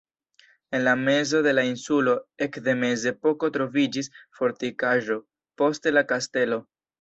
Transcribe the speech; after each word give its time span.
En 0.75 0.83
la 0.85 0.93
mezo 1.01 1.41
de 1.47 1.51
la 1.57 1.65
insulo 1.71 2.15
ekde 2.45 2.73
mezepoko 2.85 3.51
troviĝis 3.59 4.11
fortikaĵo, 4.41 5.19
poste 5.63 5.95
la 5.97 6.05
kastelo. 6.15 6.61